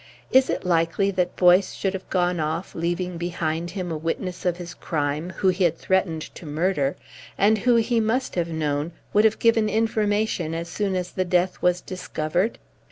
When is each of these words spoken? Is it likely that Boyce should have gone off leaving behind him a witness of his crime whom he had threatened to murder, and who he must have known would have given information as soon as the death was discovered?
Is 0.31 0.49
it 0.49 0.65
likely 0.65 1.11
that 1.11 1.35
Boyce 1.35 1.75
should 1.75 1.93
have 1.93 2.09
gone 2.09 2.39
off 2.39 2.73
leaving 2.73 3.19
behind 3.19 3.69
him 3.69 3.91
a 3.91 3.97
witness 3.97 4.47
of 4.47 4.57
his 4.57 4.73
crime 4.73 5.29
whom 5.29 5.51
he 5.51 5.63
had 5.63 5.77
threatened 5.77 6.23
to 6.33 6.47
murder, 6.47 6.95
and 7.37 7.59
who 7.59 7.75
he 7.75 7.99
must 7.99 8.33
have 8.33 8.47
known 8.49 8.93
would 9.13 9.25
have 9.25 9.37
given 9.37 9.69
information 9.69 10.55
as 10.55 10.69
soon 10.69 10.95
as 10.95 11.11
the 11.11 11.23
death 11.25 11.61
was 11.61 11.81
discovered? 11.81 12.57